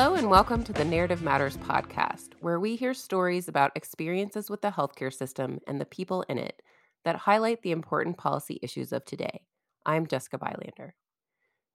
[0.00, 4.62] Hello, and welcome to the Narrative Matters podcast, where we hear stories about experiences with
[4.62, 6.62] the healthcare system and the people in it
[7.04, 9.40] that highlight the important policy issues of today.
[9.84, 10.94] I'm Jessica Bylander.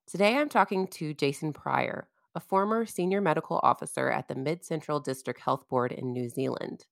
[0.08, 5.02] Today I'm talking to Jason Pryor, a former senior medical officer at the Mid Central
[5.02, 6.86] District Health Board in New Zealand.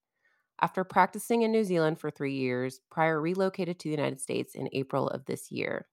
[0.61, 4.67] After practicing in New Zealand for three years, Pryor relocated to the United States in
[4.73, 5.87] April of this year.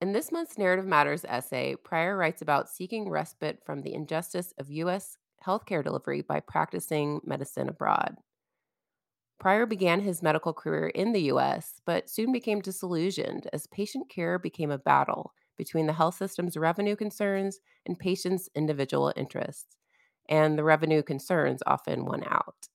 [0.00, 4.70] In this month's Narrative Matters essay, Pryor writes about seeking respite from the injustice of
[4.70, 5.18] U.S.
[5.44, 8.16] healthcare delivery by practicing medicine abroad.
[9.40, 14.38] Pryor began his medical career in the U.S., but soon became disillusioned as patient care
[14.38, 19.76] became a battle between the health system's revenue concerns and patients' individual interests,
[20.28, 22.68] and the revenue concerns often won out.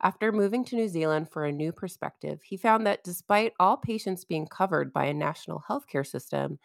[0.00, 4.24] After moving to New Zealand for a new perspective, he found that despite all patients
[4.24, 6.60] being covered by a national healthcare system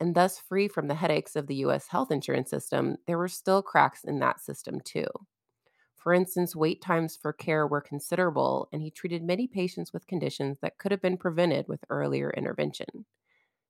[0.00, 3.62] and thus free from the headaches of the US health insurance system, there were still
[3.62, 5.06] cracks in that system too.
[5.96, 10.58] For instance, wait times for care were considerable, and he treated many patients with conditions
[10.60, 13.04] that could have been prevented with earlier intervention.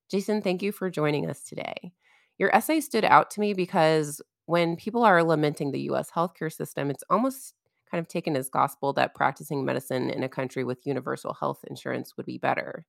[0.09, 1.93] Jason, thank you for joining us today.
[2.39, 6.91] Your essay stood out to me because when people are lamenting the US healthcare system,
[6.91, 7.55] it's almost
[7.93, 12.17] kind of taken as gospel that practicing medicine in a country with universal health insurance
[12.17, 12.87] would be better.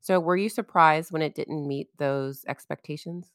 [0.00, 3.30] So, were you surprised when it didn't meet those expectations?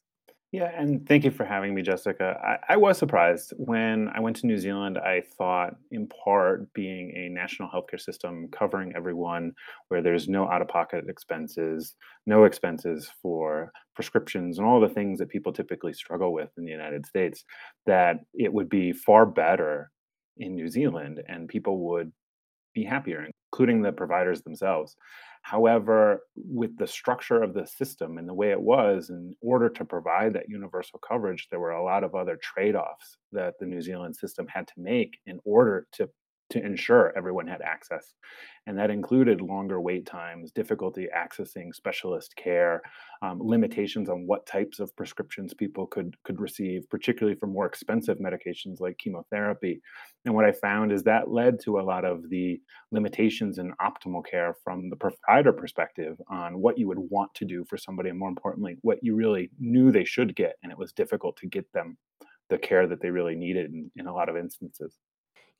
[0.52, 2.38] Yeah, and thank you for having me, Jessica.
[2.44, 4.98] I, I, was surprised when I went to New Zealand.
[4.98, 9.52] I thought, in part, being a national healthcare system covering everyone,
[9.88, 11.94] where there's no out of pocket expenses,
[12.26, 16.70] no expenses for prescriptions, and all the things that people typically struggle with in the
[16.70, 17.44] United States,
[17.86, 19.90] that it would be far better
[20.36, 22.12] in New Zealand and people would
[22.74, 24.96] be happier, including the providers themselves.
[25.42, 29.84] However, with the structure of the system and the way it was, in order to
[29.84, 33.82] provide that universal coverage, there were a lot of other trade offs that the New
[33.82, 36.08] Zealand system had to make in order to
[36.52, 38.14] to ensure everyone had access.
[38.66, 42.80] And that included longer wait times, difficulty accessing specialist care,
[43.22, 48.18] um, limitations on what types of prescriptions people could, could receive, particularly for more expensive
[48.18, 49.80] medications like chemotherapy.
[50.24, 52.60] And what I found is that led to a lot of the
[52.92, 57.64] limitations in optimal care from the provider perspective on what you would want to do
[57.68, 60.54] for somebody, and more importantly, what you really knew they should get.
[60.62, 61.96] And it was difficult to get them
[62.48, 64.98] the care that they really needed in, in a lot of instances.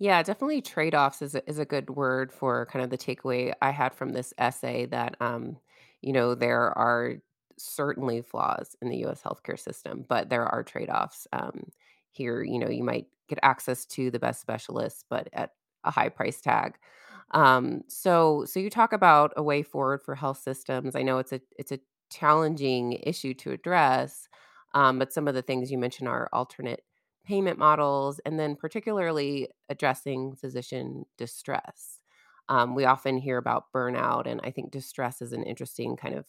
[0.02, 3.70] Yeah, definitely trade-offs is a, is a good word for kind of the takeaway I
[3.70, 5.58] had from this essay that um,
[6.00, 7.14] you know, there are
[7.56, 11.28] certainly flaws in the US healthcare system, but there are trade-offs.
[11.32, 11.70] Um,
[12.10, 15.52] here, you know, you might get access to the best specialists, but at
[15.84, 16.76] a high price tag.
[17.32, 20.96] Um, so so you talk about a way forward for health systems.
[20.96, 21.80] I know it's a it's a
[22.10, 24.28] challenging issue to address,
[24.74, 26.82] um, but some of the things you mentioned are alternate
[27.24, 32.00] payment models, and then particularly addressing physician distress.
[32.48, 36.26] Um, we often hear about burnout, and I think distress is an interesting kind of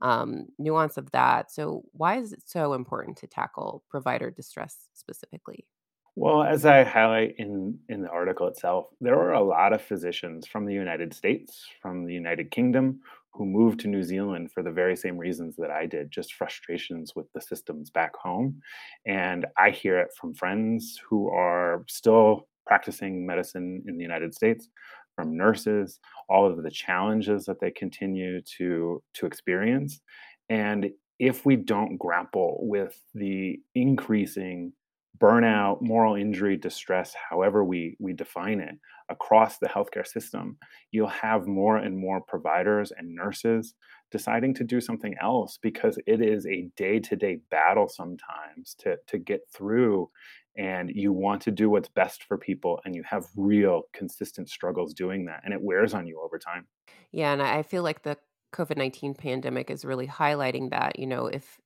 [0.00, 1.50] um, nuance of that.
[1.50, 5.66] So, why is it so important to tackle provider distress specifically?
[6.14, 10.46] Well, as I highlight in, in the article itself, there are a lot of physicians
[10.46, 13.02] from the United States, from the United Kingdom,
[13.36, 17.14] who moved to New Zealand for the very same reasons that I did, just frustrations
[17.14, 18.60] with the systems back home.
[19.06, 24.68] And I hear it from friends who are still practicing medicine in the United States,
[25.14, 30.00] from nurses, all of the challenges that they continue to, to experience.
[30.48, 34.72] And if we don't grapple with the increasing
[35.18, 38.74] burnout, moral injury, distress, however we, we define it,
[39.08, 40.56] across the healthcare system,
[40.90, 43.74] you'll have more and more providers and nurses
[44.10, 49.40] deciding to do something else because it is a day-to-day battle sometimes to, to get
[49.52, 50.08] through
[50.56, 54.94] and you want to do what's best for people and you have real consistent struggles
[54.94, 56.66] doing that and it wears on you over time.
[57.12, 58.16] Yeah and i feel like the
[58.54, 61.58] covid-19 pandemic is really highlighting that you know if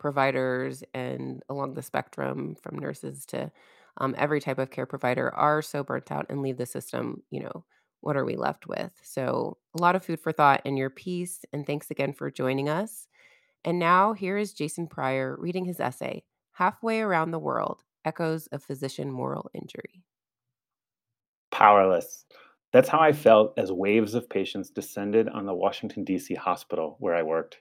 [0.00, 3.52] providers and along the spectrum from nurses to
[3.98, 7.40] um, every type of care provider are so burnt out and leave the system, you
[7.40, 7.64] know,
[8.00, 8.92] what are we left with?
[9.02, 11.44] So, a lot of food for thought in your piece.
[11.52, 13.06] And thanks again for joining us.
[13.64, 18.62] And now, here is Jason Pryor reading his essay, Halfway Around the World Echoes of
[18.62, 20.02] Physician Moral Injury.
[21.50, 22.24] Powerless.
[22.72, 26.34] That's how I felt as waves of patients descended on the Washington, D.C.
[26.34, 27.58] hospital where I worked.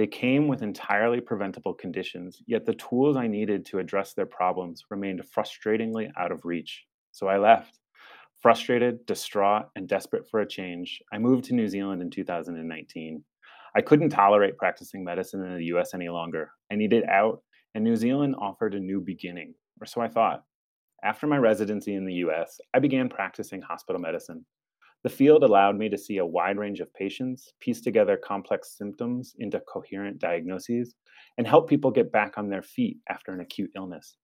[0.00, 4.82] They came with entirely preventable conditions, yet the tools I needed to address their problems
[4.88, 6.86] remained frustratingly out of reach.
[7.12, 7.80] So I left.
[8.40, 13.22] Frustrated, distraught, and desperate for a change, I moved to New Zealand in 2019.
[13.76, 16.50] I couldn't tolerate practicing medicine in the US any longer.
[16.72, 17.42] I needed out,
[17.74, 20.44] and New Zealand offered a new beginning, or so I thought.
[21.04, 24.46] After my residency in the US, I began practicing hospital medicine.
[25.02, 29.34] The field allowed me to see a wide range of patients, piece together complex symptoms
[29.38, 30.94] into coherent diagnoses,
[31.38, 34.16] and help people get back on their feet after an acute illness.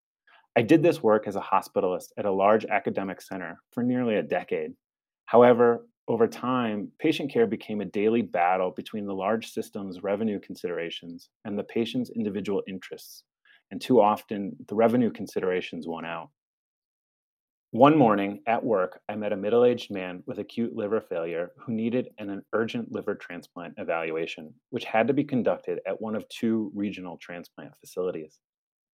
[0.54, 4.22] I did this work as a hospitalist at a large academic center for nearly a
[4.22, 4.72] decade.
[5.24, 11.30] However, over time, patient care became a daily battle between the large system's revenue considerations
[11.44, 13.24] and the patient's individual interests,
[13.70, 16.30] and too often the revenue considerations won out.
[17.76, 21.74] One morning at work, I met a middle aged man with acute liver failure who
[21.74, 26.72] needed an urgent liver transplant evaluation, which had to be conducted at one of two
[26.74, 28.40] regional transplant facilities.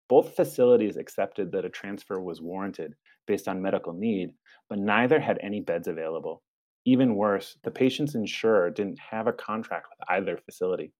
[0.08, 2.94] Both facilities accepted that a transfer was warranted
[3.28, 4.34] based on medical need,
[4.68, 6.42] but neither had any beds available.
[6.84, 10.92] Even worse, the patient's insurer didn't have a contract with either facility.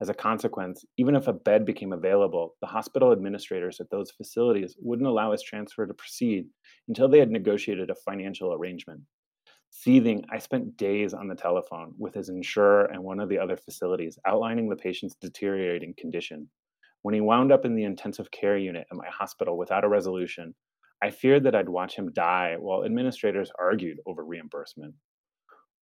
[0.00, 4.76] As a consequence, even if a bed became available, the hospital administrators at those facilities
[4.80, 6.46] wouldn't allow his transfer to proceed
[6.88, 9.02] until they had negotiated a financial arrangement.
[9.70, 13.56] Seething, I spent days on the telephone with his insurer and one of the other
[13.56, 16.50] facilities, outlining the patient's deteriorating condition.
[17.02, 20.54] When he wound up in the intensive care unit at my hospital without a resolution,
[21.02, 24.94] I feared that I'd watch him die while administrators argued over reimbursement.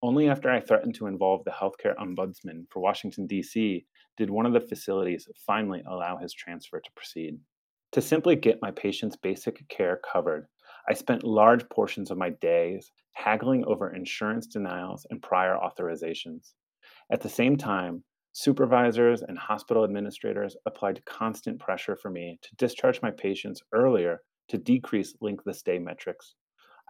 [0.03, 3.85] Only after I threatened to involve the healthcare ombudsman for Washington, D.C.,
[4.17, 7.39] did one of the facilities finally allow his transfer to proceed.
[7.93, 10.47] To simply get my patient's basic care covered,
[10.89, 16.55] I spent large portions of my days haggling over insurance denials and prior authorizations.
[17.13, 23.03] At the same time, supervisors and hospital administrators applied constant pressure for me to discharge
[23.03, 26.37] my patients earlier to decrease length of stay metrics.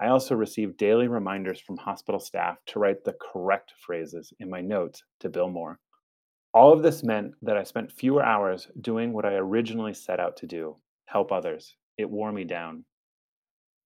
[0.03, 4.63] I also received daily reminders from hospital staff to write the correct phrases in my
[4.63, 5.79] notes to bill more.
[6.55, 10.39] All of this meant that I spent fewer hours doing what I originally set out
[10.39, 11.77] to do help others.
[11.99, 12.85] It wore me down.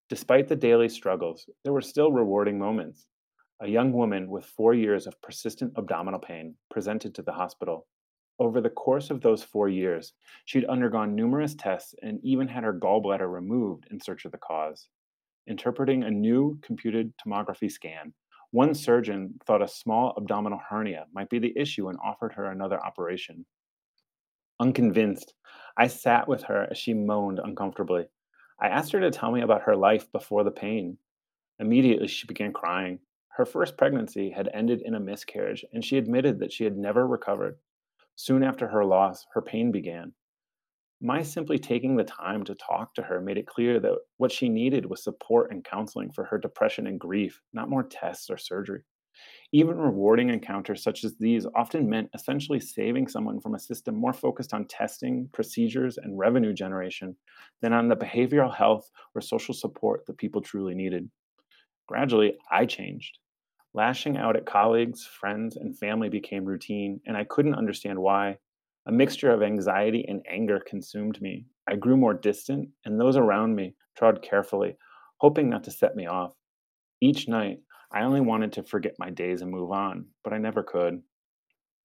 [0.09, 3.07] Despite the daily struggles, there were still rewarding moments.
[3.61, 7.89] A young woman with four years of persistent abdominal pain presented to the hospital.
[8.39, 10.13] Over the course of those four years,
[10.45, 14.89] she'd undergone numerous tests and even had her gallbladder removed in search of the cause
[15.46, 18.12] interpreting a new computed tomography scan,
[18.50, 22.81] one surgeon thought a small abdominal hernia might be the issue and offered her another
[22.85, 23.44] operation.
[24.61, 25.35] Unconvinced,
[25.76, 28.06] I sat with her as she moaned uncomfortably.
[28.61, 30.96] I asked her to tell me about her life before the pain.
[31.58, 33.00] Immediately, she began crying.
[33.31, 37.06] Her first pregnancy had ended in a miscarriage, and she admitted that she had never
[37.08, 37.58] recovered.
[38.14, 40.12] Soon after her loss, her pain began.
[41.05, 44.49] My simply taking the time to talk to her made it clear that what she
[44.49, 48.85] needed was support and counseling for her depression and grief, not more tests or surgery.
[49.53, 54.15] Even rewarding encounters such as these often meant essentially saving someone from a system more
[54.15, 57.15] focused on testing, procedures, and revenue generation
[57.61, 61.11] than on the behavioral health or social support that people truly needed.
[61.87, 63.19] Gradually, I changed.
[63.75, 68.39] Lashing out at colleagues, friends, and family became routine, and I couldn't understand why.
[68.87, 71.47] A mixture of anxiety and anger consumed me.
[71.67, 74.77] I grew more distant, and those around me trod carefully,
[75.19, 76.35] hoping not to set me off.
[77.01, 80.63] Each night, I only wanted to forget my days and move on, but I never
[80.63, 81.03] could.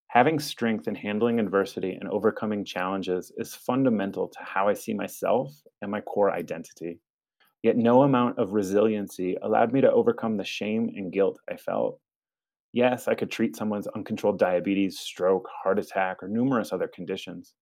[0.08, 5.54] Having strength in handling adversity and overcoming challenges is fundamental to how I see myself
[5.80, 7.00] and my core identity.
[7.62, 12.00] Yet no amount of resiliency allowed me to overcome the shame and guilt I felt.
[12.72, 17.54] Yes, I could treat someone's uncontrolled diabetes, stroke, heart attack, or numerous other conditions.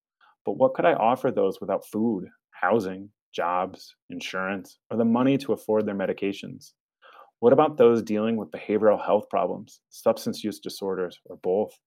[0.45, 5.53] But what could I offer those without food, housing, jobs, insurance, or the money to
[5.55, 6.73] afford their medications?
[7.41, 11.79] What about those dealing with behavioral health problems, substance use disorders, or both?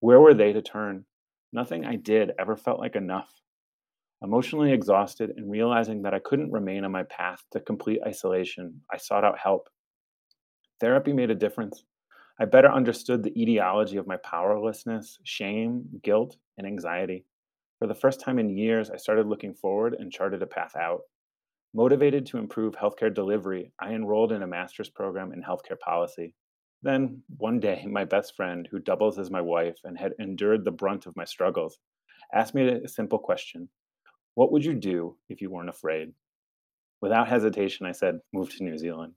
[0.00, 1.06] Where were they to turn?
[1.52, 3.30] Nothing I did ever felt like enough.
[4.22, 8.96] Emotionally exhausted and realizing that I couldn't remain on my path to complete isolation, I
[8.96, 9.68] sought out help.
[10.80, 11.84] Therapy made a difference.
[12.40, 17.26] I better understood the etiology of my powerlessness, shame, guilt, and anxiety.
[17.78, 21.02] For the first time in years, I started looking forward and charted a path out.
[21.74, 26.34] Motivated to improve healthcare delivery, I enrolled in a master's program in healthcare policy.
[26.82, 30.72] Then, one day, my best friend, who doubles as my wife and had endured the
[30.72, 31.78] brunt of my struggles,
[32.32, 33.68] asked me a simple question
[34.34, 36.12] What would you do if you weren't afraid?
[37.00, 39.14] Without hesitation, I said, Move to New Zealand.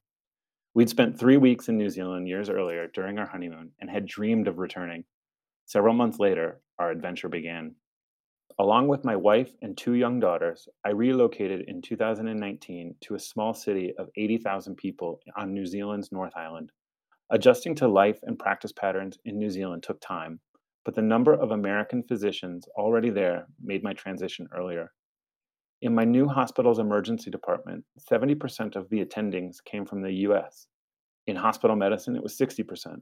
[0.78, 4.48] We'd spent three weeks in New Zealand years earlier during our honeymoon and had dreamed
[4.48, 5.06] of returning.
[5.66, 7.74] Several months later, our adventure began.
[8.60, 13.56] Along with my wife and two young daughters, I relocated in 2019 to a small
[13.56, 16.72] city of 80,000 people on New Zealand's North Island.
[17.32, 20.40] Adjusting to life and practice patterns in New Zealand took time,
[20.86, 24.92] but the number of American physicians already there made my transition earlier.
[25.84, 30.66] In my new hospital's emergency department, 70% of the attendings came from the US.
[31.28, 33.00] In hospital medicine, it was 60%.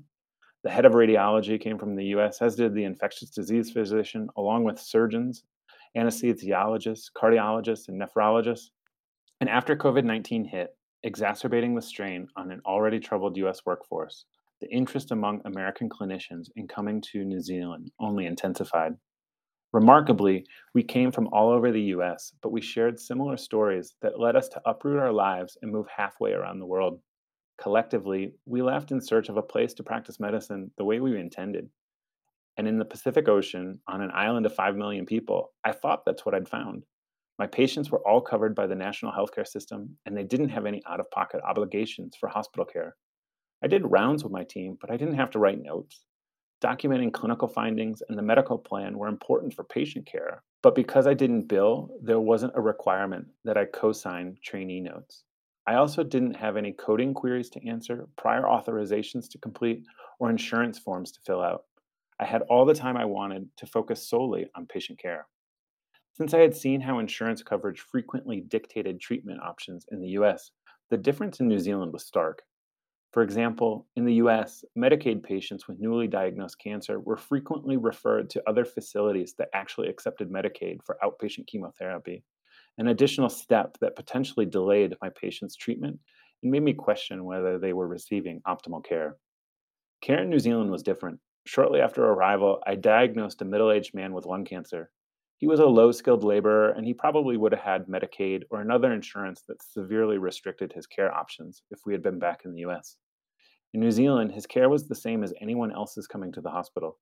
[0.65, 4.65] The head of radiology came from the US, as did the infectious disease physician, along
[4.65, 5.46] with surgeons,
[5.98, 8.72] anesthesiologists, cardiologists, and nephrologists.
[9.39, 14.25] And after COVID 19 hit, exacerbating the strain on an already troubled US workforce,
[14.60, 18.98] the interest among American clinicians in coming to New Zealand only intensified.
[19.75, 24.38] Remarkably, we came from all over the US, but we shared similar stories that led
[24.38, 27.01] us to uproot our lives and move halfway around the world.
[27.62, 31.67] Collectively, we left in search of a place to practice medicine the way we intended.
[32.55, 36.25] And in the Pacific Ocean, on an island of 5 million people, I thought that's
[36.25, 36.86] what I'd found.
[37.38, 40.82] My patients were all covered by the national healthcare system, and they didn't have any
[40.88, 42.96] out of pocket obligations for hospital care.
[43.62, 46.05] I did rounds with my team, but I didn't have to write notes.
[46.65, 51.13] Documenting clinical findings and the medical plan were important for patient care, but because I
[51.13, 55.25] didn't bill, there wasn't a requirement that I co sign trainee notes.
[55.67, 59.84] I also didn't have any coding queries to answer, prior authorizations to complete,
[60.17, 61.65] or insurance forms to fill out.
[62.19, 65.27] I had all the time I wanted to focus solely on patient care.
[66.13, 70.50] Since I had seen how insurance coverage frequently dictated treatment options in the US,
[70.89, 72.41] the difference in New Zealand was stark.
[73.15, 78.43] For example, in the US, Medicaid patients with newly diagnosed cancer were frequently referred to
[78.45, 82.25] other facilities that actually accepted Medicaid for outpatient chemotherapy,
[82.77, 85.98] an additional step that potentially delayed my patients' treatment
[86.43, 89.15] and made me question whether they were receiving optimal care.
[90.01, 91.22] Care in New Zealand was different.
[91.45, 94.91] Shortly after arrival, I diagnosed a middle aged man with lung cancer.
[95.38, 98.91] He was a low skilled laborer, and he probably would have had Medicaid or another
[98.91, 102.98] insurance that severely restricted his care options if we had been back in the US.
[103.75, 106.98] In New Zealand, his care was the same as anyone else's coming to the hospital.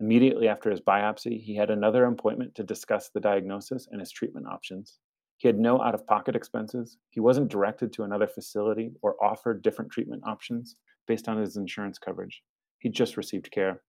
[0.00, 4.46] Immediately after his biopsy, he had another appointment to discuss the diagnosis and his treatment
[4.46, 5.00] options.
[5.36, 6.96] He had no out of pocket expenses.
[7.10, 10.76] He wasn't directed to another facility or offered different treatment options
[11.06, 12.42] based on his insurance coverage.
[12.78, 13.82] He just received care.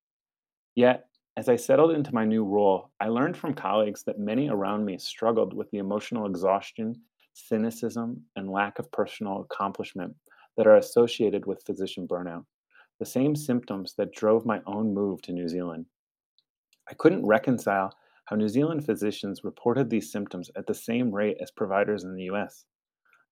[0.75, 1.05] Yet,
[1.37, 4.97] as I settled into my new role, I learned from colleagues that many around me
[4.97, 6.95] struggled with the emotional exhaustion,
[7.31, 10.13] cynicism, and lack of personal accomplishment
[10.57, 12.45] that are associated with physician burnout,
[12.99, 15.85] the same symptoms that drove my own move to New Zealand.
[16.89, 17.91] I couldn't reconcile
[18.25, 22.23] how New Zealand physicians reported these symptoms at the same rate as providers in the
[22.23, 22.65] US.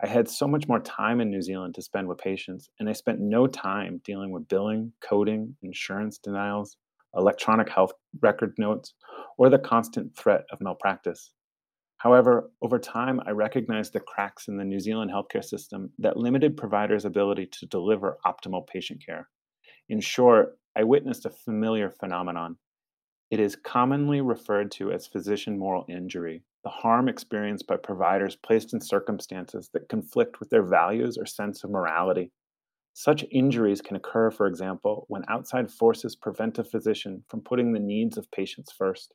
[0.02, 2.94] I had so much more time in New Zealand to spend with patients, and I
[2.94, 6.78] spent no time dealing with billing, coding, insurance denials,
[7.16, 8.96] electronic health record notes,
[9.38, 11.32] or the constant threat of malpractice.
[12.04, 16.58] However, over time, I recognized the cracks in the New Zealand healthcare system that limited
[16.58, 19.30] providers' ability to deliver optimal patient care.
[19.88, 22.58] In short, I witnessed a familiar phenomenon.
[23.32, 28.74] It is commonly referred to as physician moral injury, the harm experienced by providers placed
[28.74, 32.34] in circumstances that conflict with their values or sense of morality.
[32.92, 37.80] Such injuries can occur, for example, when outside forces prevent a physician from putting the
[37.80, 39.14] needs of patients first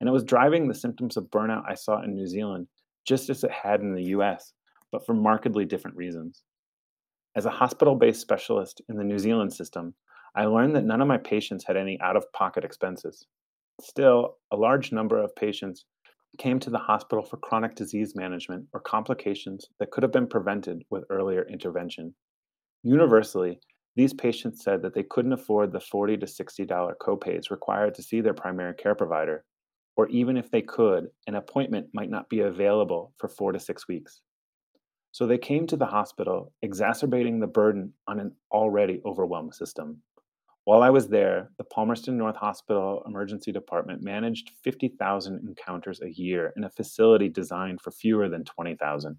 [0.00, 2.66] and it was driving the symptoms of burnout I saw in New Zealand,
[3.06, 4.52] just as it had in the US,
[4.90, 6.42] but for markedly different reasons.
[7.36, 9.94] As a hospital based specialist in the New Zealand system,
[10.34, 13.26] I learned that none of my patients had any out of pocket expenses.
[13.80, 15.84] Still, a large number of patients
[16.38, 20.82] came to the hospital for chronic disease management or complications that could have been prevented
[20.90, 22.14] with earlier intervention.
[22.82, 23.58] Universally,
[23.96, 28.20] these patients said that they couldn't afford the 40 to $60 copays required to see
[28.20, 29.44] their primary care provider,
[30.00, 33.86] or even if they could, an appointment might not be available for four to six
[33.86, 34.22] weeks.
[35.12, 40.00] So they came to the hospital, exacerbating the burden on an already overwhelmed system.
[40.64, 46.54] While I was there, the Palmerston North Hospital Emergency Department managed 50,000 encounters a year
[46.56, 49.18] in a facility designed for fewer than 20,000.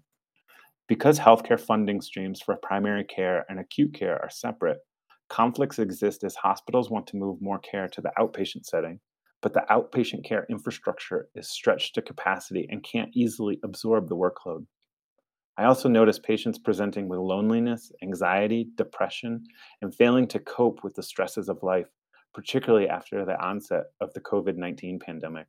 [0.88, 4.78] Because healthcare funding streams for primary care and acute care are separate,
[5.28, 8.98] conflicts exist as hospitals want to move more care to the outpatient setting
[9.42, 14.64] but the outpatient care infrastructure is stretched to capacity and can't easily absorb the workload.
[15.58, 19.44] I also notice patients presenting with loneliness, anxiety, depression,
[19.82, 21.88] and failing to cope with the stresses of life,
[22.32, 25.46] particularly after the onset of the COVID 19 pandemic.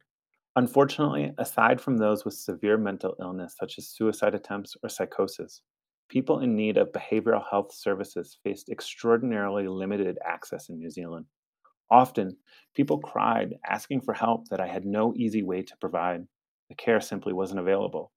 [0.55, 5.61] Unfortunately, aside from those with severe mental illness, such as suicide attempts or psychosis,
[6.09, 11.25] people in need of behavioral health services faced extraordinarily limited access in New Zealand.
[11.93, 12.37] Often,
[12.73, 16.25] people cried asking for help that I had no easy way to provide.
[16.67, 18.11] The care simply wasn't available.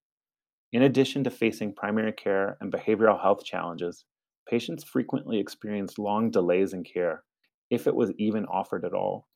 [0.72, 4.06] In addition to facing primary care and behavioral health challenges,
[4.48, 7.24] patients frequently experienced long delays in care,
[7.68, 9.28] if it was even offered at all.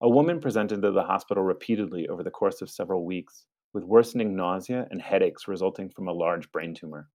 [0.00, 4.34] A woman presented to the hospital repeatedly over the course of several weeks, with worsening
[4.34, 7.10] nausea and headaches resulting from a large brain tumor.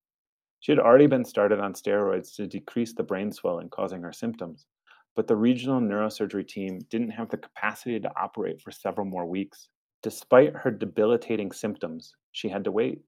[0.62, 4.66] She had already been started on steroids to decrease the brain swelling causing her symptoms,
[5.18, 9.68] but the regional neurosurgery team didn't have the capacity to operate for several more weeks.
[10.04, 13.02] Despite her debilitating symptoms, she had to wait.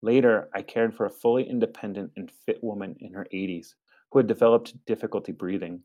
[0.00, 3.74] Later, I cared for a fully independent and fit woman in her 80s
[4.10, 5.82] who had developed difficulty breathing.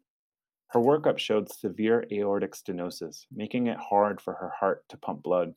[0.67, 5.53] Her workup showed severe aortic stenosis, making it hard for her heart to pump blood.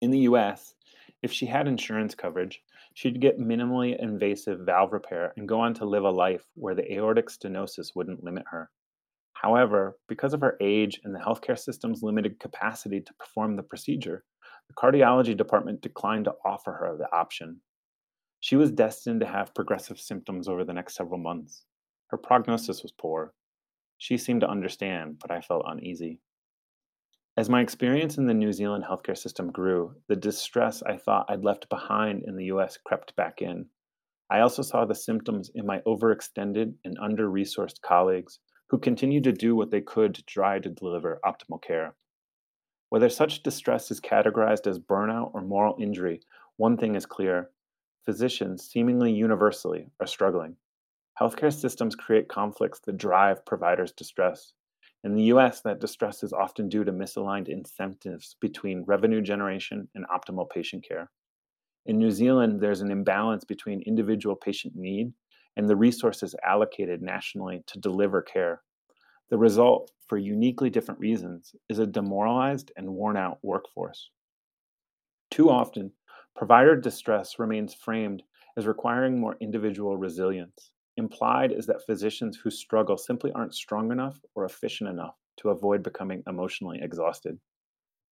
[0.00, 0.74] In the US,
[1.22, 2.62] if she had insurance coverage,
[2.96, 6.94] she'd get minimally invasive valve repair and go on to live a life where the
[6.94, 8.70] aortic stenosis wouldn't limit her.
[9.34, 14.24] However, because of her age and the healthcare system's limited capacity to perform the procedure,
[14.68, 17.60] the cardiology department declined to offer her the option.
[18.40, 21.66] She was destined to have progressive symptoms over the next several months.
[22.06, 23.34] Her prognosis was poor.
[23.98, 26.22] She seemed to understand, but I felt uneasy.
[27.38, 31.44] As my experience in the New Zealand healthcare system grew, the distress I thought I'd
[31.44, 33.66] left behind in the US crept back in.
[34.30, 38.38] I also saw the symptoms in my overextended and under resourced colleagues
[38.70, 41.94] who continued to do what they could to try to deliver optimal care.
[42.88, 46.22] Whether such distress is categorized as burnout or moral injury,
[46.56, 47.50] one thing is clear
[48.06, 50.56] physicians, seemingly universally, are struggling.
[51.20, 54.54] Healthcare systems create conflicts that drive providers' distress.
[55.06, 60.04] In the US, that distress is often due to misaligned incentives between revenue generation and
[60.08, 61.12] optimal patient care.
[61.86, 65.12] In New Zealand, there's an imbalance between individual patient need
[65.56, 68.62] and the resources allocated nationally to deliver care.
[69.30, 74.10] The result, for uniquely different reasons, is a demoralized and worn out workforce.
[75.30, 75.92] Too often,
[76.34, 78.24] provider distress remains framed
[78.56, 80.72] as requiring more individual resilience.
[80.98, 85.82] Implied is that physicians who struggle simply aren't strong enough or efficient enough to avoid
[85.82, 87.38] becoming emotionally exhausted.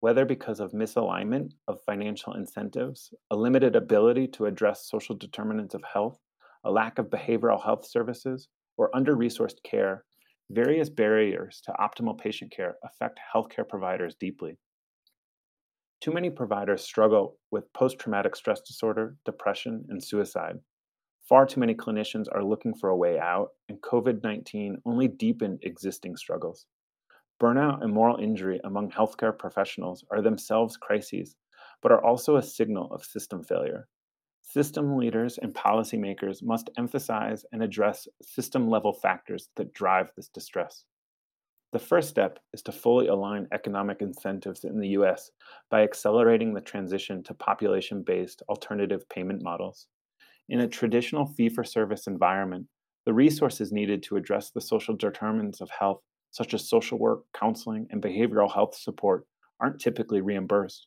[0.00, 5.82] Whether because of misalignment of financial incentives, a limited ability to address social determinants of
[5.90, 6.18] health,
[6.64, 10.04] a lack of behavioral health services, or under resourced care,
[10.50, 14.58] various barriers to optimal patient care affect healthcare providers deeply.
[16.02, 20.58] Too many providers struggle with post traumatic stress disorder, depression, and suicide.
[21.28, 25.58] Far too many clinicians are looking for a way out, and COVID 19 only deepened
[25.62, 26.66] existing struggles.
[27.40, 31.34] Burnout and moral injury among healthcare professionals are themselves crises,
[31.82, 33.88] but are also a signal of system failure.
[34.42, 40.84] System leaders and policymakers must emphasize and address system level factors that drive this distress.
[41.72, 45.32] The first step is to fully align economic incentives in the US
[45.70, 49.88] by accelerating the transition to population based alternative payment models.
[50.48, 52.66] In a traditional fee for service environment,
[53.04, 57.86] the resources needed to address the social determinants of health, such as social work, counseling,
[57.90, 59.26] and behavioral health support,
[59.60, 60.86] aren't typically reimbursed.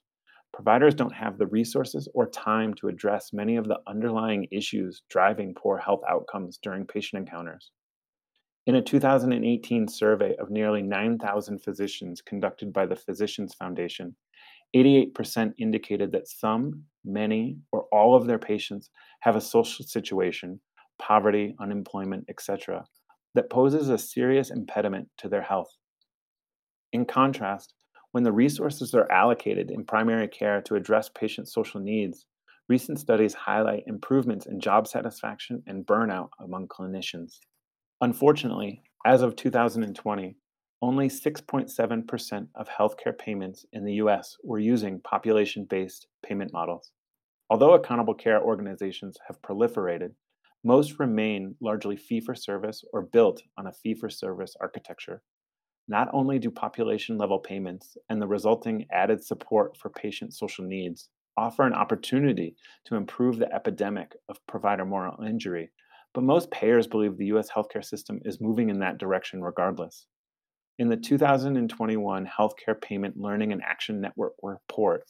[0.54, 5.54] Providers don't have the resources or time to address many of the underlying issues driving
[5.54, 7.72] poor health outcomes during patient encounters.
[8.66, 14.16] In a 2018 survey of nearly 9,000 physicians conducted by the Physicians Foundation,
[14.76, 18.90] 88% indicated that some, many, or all of their patients
[19.20, 20.60] have a social situation,
[21.00, 22.86] poverty, unemployment, etc.,
[23.36, 25.78] that poses a serious impediment to their health.
[26.92, 27.74] In contrast,
[28.12, 32.26] when the resources are allocated in primary care to address patients' social needs,
[32.68, 37.40] recent studies highlight improvements in job satisfaction and burnout among clinicians.
[38.02, 40.36] Unfortunately, as of 2020,
[40.82, 46.92] only 6.7% of healthcare payments in the US were using population based payment models.
[47.50, 50.12] Although accountable care organizations have proliferated,
[50.64, 55.24] most remain largely fee for service or built on a fee for service architecture.
[55.88, 61.10] Not only do population level payments and the resulting added support for patient social needs
[61.38, 65.72] offer an opportunity to improve the epidemic of provider moral injury,
[66.14, 70.06] but most payers believe the US healthcare system is moving in that direction regardless.
[70.78, 75.04] In the 2021 Healthcare Payment Learning and Action Network report,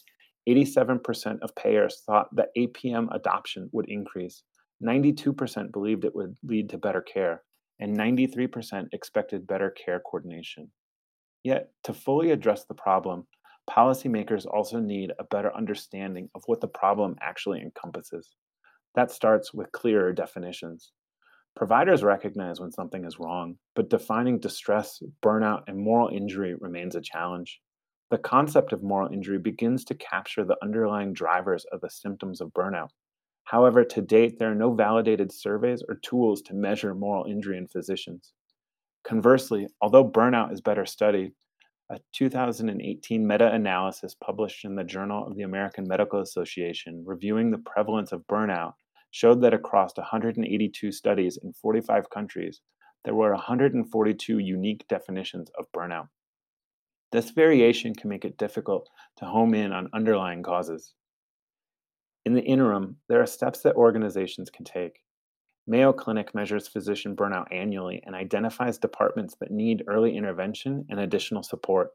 [0.49, 4.43] 87% of payers thought that APM adoption would increase,
[4.83, 7.43] 92% believed it would lead to better care,
[7.79, 10.71] and 93% expected better care coordination.
[11.43, 13.27] Yet, to fully address the problem,
[13.69, 18.35] policymakers also need a better understanding of what the problem actually encompasses.
[18.95, 20.91] That starts with clearer definitions.
[21.55, 27.01] Providers recognize when something is wrong, but defining distress, burnout, and moral injury remains a
[27.01, 27.59] challenge.
[28.11, 32.53] The concept of moral injury begins to capture the underlying drivers of the symptoms of
[32.53, 32.89] burnout.
[33.43, 37.67] However, to date, there are no validated surveys or tools to measure moral injury in
[37.67, 38.33] physicians.
[39.03, 41.33] Conversely, although burnout is better studied,
[41.91, 47.57] a 2018 meta analysis published in the Journal of the American Medical Association reviewing the
[47.59, 48.73] prevalence of burnout
[49.11, 52.61] showed that across 182 studies in 45 countries,
[53.05, 56.07] there were 142 unique definitions of burnout.
[57.11, 60.93] This variation can make it difficult to home in on underlying causes.
[62.25, 64.99] In the interim, there are steps that organizations can take.
[65.65, 71.43] Mayo Clinic measures physician burnout annually and identifies departments that need early intervention and additional
[71.43, 71.91] support.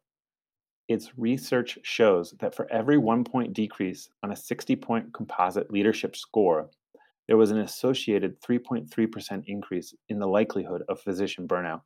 [0.88, 6.16] Its research shows that for every one point decrease on a 60 point composite leadership
[6.16, 6.70] score,
[7.26, 11.80] there was an associated 3.3% increase in the likelihood of physician burnout.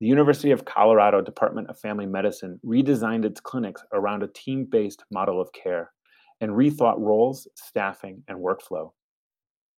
[0.00, 5.04] The University of Colorado Department of Family Medicine redesigned its clinics around a team based
[5.10, 5.92] model of care
[6.40, 8.90] and rethought roles, staffing, and workflow.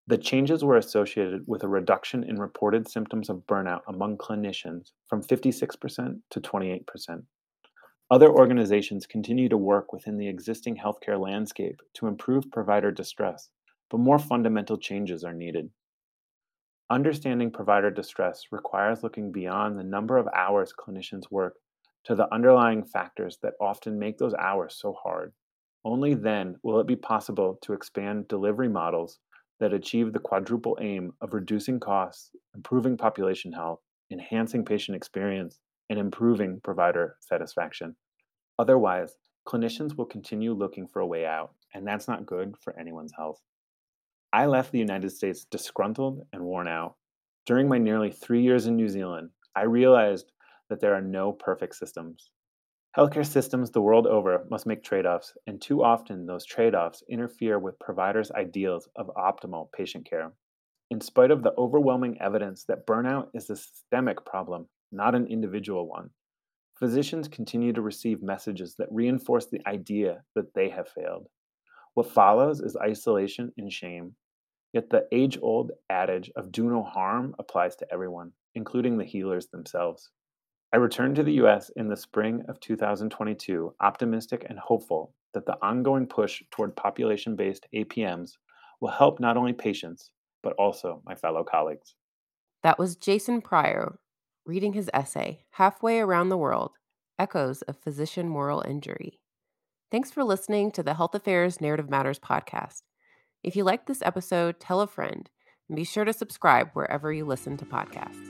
[0.07, 5.23] The changes were associated with a reduction in reported symptoms of burnout among clinicians from
[5.23, 7.23] 56% to 28%.
[8.11, 13.51] Other organizations continue to work within the existing healthcare landscape to improve provider distress,
[13.91, 15.71] but more fundamental changes are needed.
[16.89, 21.57] Understanding provider distress requires looking beyond the number of hours clinicians work
[22.05, 25.33] to the underlying factors that often make those hours so hard.
[25.85, 29.19] Only then will it be possible to expand delivery models
[29.59, 33.81] that achieve the quadruple aim of reducing costs, improving population health,
[34.13, 35.59] enhancing patient experience,
[35.91, 37.97] and improving provider satisfaction.
[38.61, 43.13] Otherwise, clinicians will continue looking for a way out, and that's not good for anyone's
[43.17, 43.41] health.
[44.37, 46.97] I left the United States disgruntled and worn out.
[47.47, 50.31] During my nearly three years in New Zealand, I realized
[50.69, 52.29] that there are no perfect systems.
[52.95, 57.03] Healthcare systems the world over must make trade offs, and too often those trade offs
[57.09, 60.35] interfere with providers' ideals of optimal patient care.
[60.91, 65.89] In spite of the overwhelming evidence that burnout is a systemic problem, not an individual
[65.89, 66.11] one,
[66.79, 71.27] physicians continue to receive messages that reinforce the idea that they have failed.
[71.95, 74.15] What follows is isolation and shame,
[74.77, 79.47] Yet the age old adage of do no harm applies to everyone, including the healers
[79.47, 80.11] themselves.
[80.71, 85.57] I returned to the US in the spring of 2022, optimistic and hopeful that the
[85.63, 88.33] ongoing push toward population based APMs
[88.83, 90.11] will help not only patients,
[90.43, 91.95] but also my fellow colleagues.
[92.63, 93.99] That was Jason Pryor
[94.45, 96.73] reading his essay, Halfway Around the World
[97.19, 99.21] Echoes of Physician Moral Injury.
[99.91, 102.83] Thanks for listening to the Health Affairs Narrative Matters podcast.
[103.47, 105.31] If you like this episode, tell a friend
[105.69, 108.27] and be sure to subscribe wherever you listen to podcasts.